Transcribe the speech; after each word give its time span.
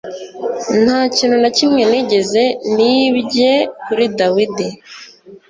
Nta 0.83 0.99
kintu 1.15 1.37
na 1.43 1.49
kimwe 1.57 1.81
nigeze 1.89 2.43
nibye 2.75 3.51
kuri 3.85 4.05
David 4.19 4.55